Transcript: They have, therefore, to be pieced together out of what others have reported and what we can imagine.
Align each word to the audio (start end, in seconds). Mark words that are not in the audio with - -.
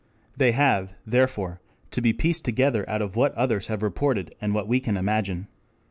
They 0.35 0.53
have, 0.53 0.95
therefore, 1.05 1.61
to 1.91 2.01
be 2.01 2.11
pieced 2.11 2.43
together 2.43 2.89
out 2.89 3.03
of 3.03 3.15
what 3.15 3.35
others 3.35 3.67
have 3.67 3.83
reported 3.83 4.33
and 4.41 4.51
what 4.51 4.67
we 4.67 4.79
can 4.79 4.97
imagine. 4.97 5.47